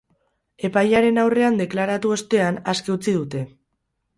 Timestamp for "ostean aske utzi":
2.17-3.15